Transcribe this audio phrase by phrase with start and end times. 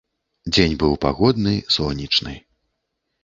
[0.53, 2.33] Дзень быў пагодны, сонечны.